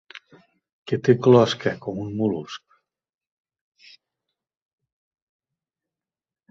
Que 0.91 0.97
té 1.07 1.13
closca, 1.27 1.73
com 1.85 2.01
un 2.05 2.09
mol·lusc. 2.21 2.79